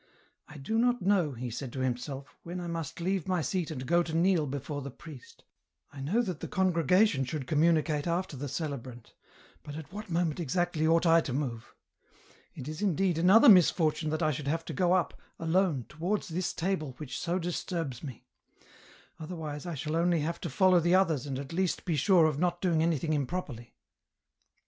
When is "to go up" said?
14.65-15.13